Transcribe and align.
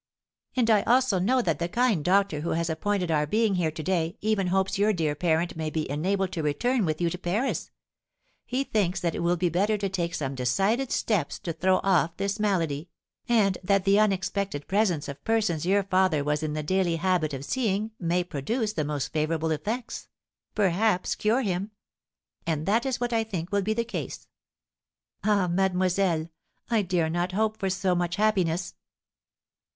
"And 0.55 0.67
I 0.71 0.81
also 0.81 1.19
know 1.19 1.43
that 1.43 1.59
the 1.59 1.69
kind 1.69 2.03
doctor 2.03 2.39
who 2.39 2.53
has 2.53 2.71
appointed 2.71 3.11
our 3.11 3.27
being 3.27 3.53
here 3.53 3.69
to 3.69 3.83
day 3.83 4.17
even 4.19 4.47
hopes 4.47 4.79
your 4.79 4.93
dear 4.93 5.13
parent 5.13 5.55
may 5.55 5.69
be 5.69 5.87
enabled 5.91 6.31
to 6.31 6.41
return 6.41 6.85
with 6.85 6.99
you 6.99 7.11
to 7.11 7.19
Paris; 7.19 7.69
he 8.43 8.63
thinks 8.63 8.99
that 9.01 9.13
it 9.13 9.19
will 9.19 9.37
be 9.37 9.47
better 9.47 9.77
to 9.77 9.89
take 9.89 10.15
some 10.15 10.33
decided 10.33 10.91
steps 10.91 11.37
to 11.37 11.53
throw 11.53 11.79
off 11.83 12.17
this 12.17 12.39
malady, 12.39 12.89
and 13.29 13.59
that 13.63 13.85
the 13.85 13.99
unexpected 13.99 14.67
presence 14.67 15.07
of 15.07 15.23
persons 15.23 15.67
your 15.67 15.83
father 15.83 16.23
was 16.23 16.41
in 16.41 16.53
the 16.53 16.63
daily 16.63 16.95
habit 16.95 17.31
of 17.31 17.45
seeing 17.45 17.91
may 17.99 18.23
produce 18.23 18.73
the 18.73 18.83
most 18.83 19.13
favourable 19.13 19.51
effects, 19.51 20.07
perhaps 20.55 21.13
cure 21.13 21.43
him; 21.43 21.69
and 22.47 22.65
that 22.65 22.87
is 22.87 22.99
what 22.99 23.13
I 23.13 23.23
think 23.23 23.51
will 23.51 23.61
be 23.61 23.75
the 23.75 23.85
case." 23.85 24.25
"Ah, 25.23 25.47
mademoiselle, 25.47 26.27
I 26.71 26.81
dare 26.81 27.07
not 27.11 27.33
hope 27.33 27.59
for 27.59 27.69
so 27.69 27.93
much 27.93 28.15
happiness." 28.15 28.73